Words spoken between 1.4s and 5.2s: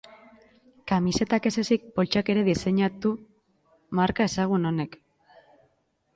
ez ezik, poltsak ere diseinatu marka ezagun honek.